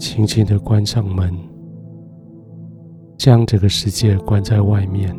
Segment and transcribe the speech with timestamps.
[0.00, 1.30] 轻轻的关上门，
[3.18, 5.14] 将这个世界关在外面，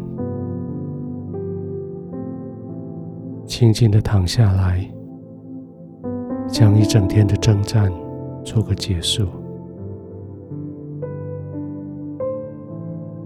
[3.46, 4.83] 轻轻的躺下来，
[6.48, 7.94] 将一整天的征战
[8.44, 9.27] 做个结束，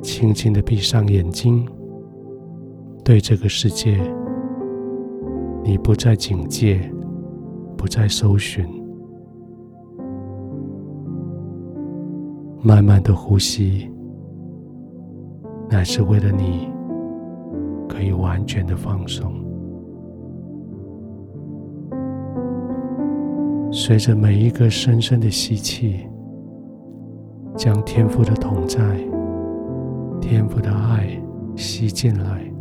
[0.02, 1.66] 轻轻的闭上眼睛，
[3.02, 3.98] 对这个世界，
[5.64, 6.82] 你不再警戒，
[7.78, 8.85] 不再搜寻。
[12.66, 13.88] 慢慢的呼吸，
[15.70, 16.68] 乃是为了你
[17.88, 19.32] 可以完全的放松。
[23.72, 26.08] 随着每一个深深的吸气，
[27.56, 28.80] 将天赋的同在、
[30.20, 31.22] 天赋的爱
[31.56, 32.52] 吸进来，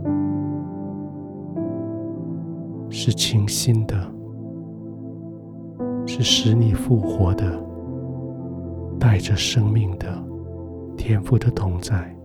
[2.91, 3.97] 是清新的，
[6.05, 7.74] 是使你复活的。
[9.05, 10.07] 带着生命的
[10.97, 12.17] 天赋的同在，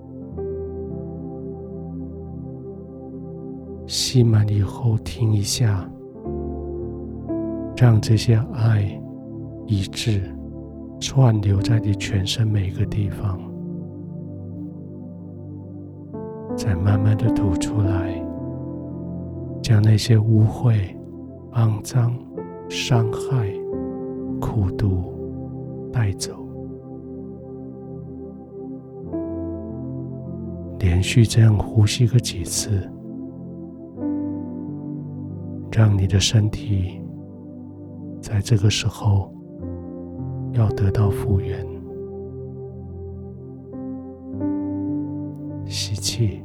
[3.85, 5.85] 吸满以后停一下，
[7.75, 8.97] 让这些爱、
[9.67, 10.21] 一致
[11.01, 13.37] 串流在你全身每个地方，
[16.55, 18.25] 再慢慢的吐出来，
[19.61, 20.95] 将那些污秽、
[21.55, 22.17] 肮脏、
[22.69, 23.51] 伤害、
[24.39, 25.03] 苦毒
[25.91, 26.48] 带走。
[30.79, 32.89] 连续这样呼吸个几次，
[35.71, 37.01] 让你的身体
[38.21, 39.33] 在这个时候
[40.53, 41.67] 要得到复原。
[45.65, 46.41] 吸气，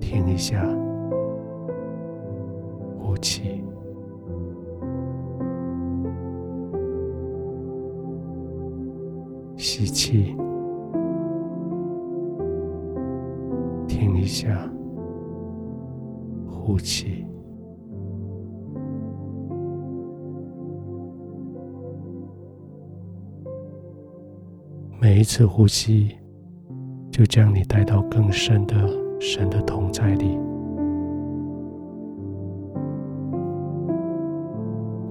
[0.00, 0.66] 停一下，
[2.98, 3.51] 呼气，
[16.72, 17.22] 呼气。
[24.98, 26.16] 每一次呼吸，
[27.10, 28.74] 就将你带到更深的
[29.20, 30.38] 神的同在里。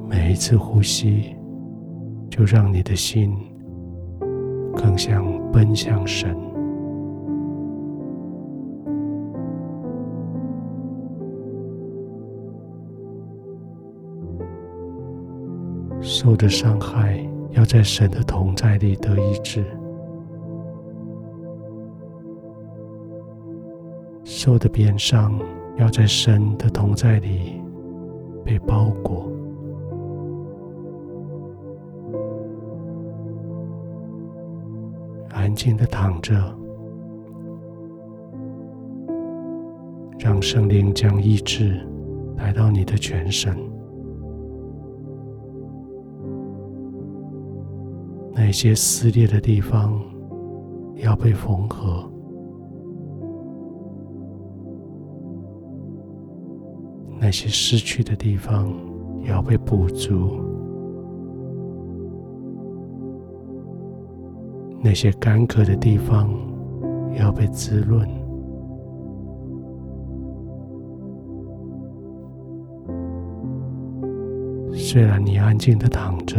[0.09, 1.35] 每一次呼吸，
[2.27, 3.37] 就让你的心
[4.75, 6.35] 更像奔向神。
[16.01, 19.63] 受的伤害要在神的同在里得医治，
[24.23, 25.39] 受的鞭伤
[25.77, 27.61] 要在神的同在里
[28.43, 29.31] 被包裹。
[35.29, 36.33] 安静的躺着，
[40.17, 41.87] 让圣灵将医治
[42.37, 43.55] 来到你的全身。
[48.43, 50.01] 那些撕裂的地方
[50.95, 52.11] 要被缝合，
[57.19, 58.73] 那些失去的地方
[59.23, 60.39] 要被补足，
[64.83, 66.27] 那些干渴的地方
[67.13, 68.09] 要被滋润。
[74.73, 76.35] 虽然你安静的躺着。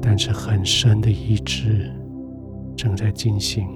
[0.00, 1.92] 但是很深的医治
[2.76, 3.66] 正在进行，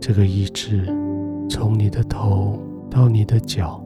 [0.00, 0.86] 这个医治
[1.50, 2.58] 从你的头
[2.90, 3.84] 到你的脚，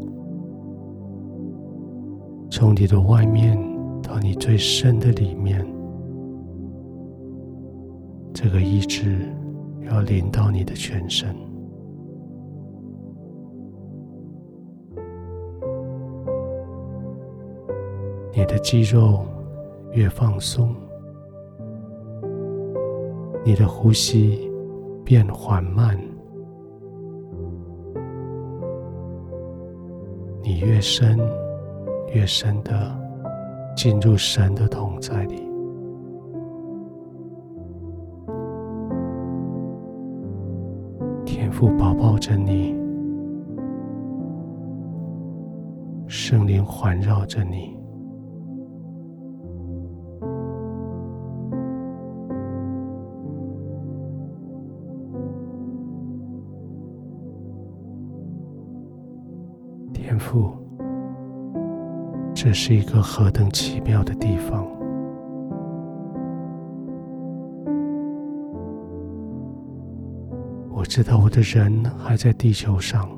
[2.51, 3.59] 从你的外面
[4.03, 5.67] 到你最深的里面，
[8.33, 9.29] 这个医治
[9.91, 11.35] 要临到你的全身。
[18.35, 19.27] 你的肌肉
[19.93, 20.75] 越放松，
[23.45, 24.51] 你的呼吸
[25.05, 26.01] 变缓慢，
[30.43, 31.19] 你越深
[32.15, 32.99] 越深的
[33.77, 35.37] 进入神的同在里，
[41.27, 42.75] 天父保抱着你，
[46.07, 47.82] 圣灵环绕着你。
[62.35, 64.67] 这是一个何等奇妙的地方！
[70.71, 73.09] 我知道我的人还在地球上，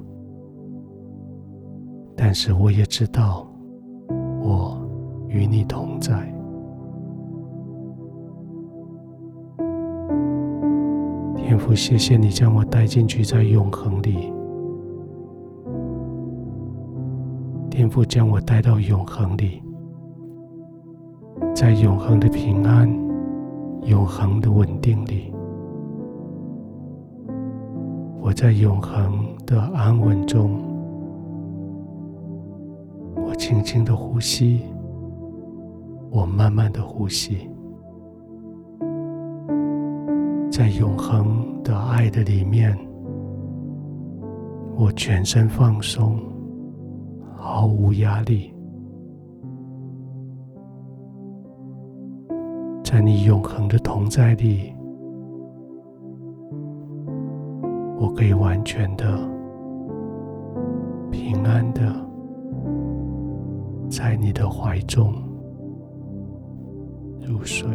[2.14, 3.48] 但是我也知道
[4.42, 4.78] 我
[5.28, 6.12] 与你同在。
[11.36, 14.33] 天父，谢谢你将我带进去，在永恒里。
[17.76, 19.60] 天父将我带到永恒里，
[21.52, 22.88] 在永恒的平安、
[23.82, 25.34] 永恒的稳定里，
[28.20, 30.52] 我在永恒的安稳中，
[33.16, 34.60] 我轻轻的呼吸，
[36.12, 37.50] 我慢慢的呼吸，
[40.48, 42.78] 在永恒的爱的里面，
[44.76, 46.16] 我全身放松。
[47.46, 48.50] 毫无压力，
[52.82, 54.72] 在你永恒的同在里，
[58.00, 59.04] 我可以完全的、
[61.10, 61.94] 平安的
[63.90, 65.12] 在你的怀中
[67.20, 67.68] 入睡。